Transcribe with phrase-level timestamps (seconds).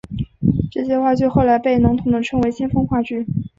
[0.71, 3.23] 这些话剧后来被笼统地称为先锋话剧。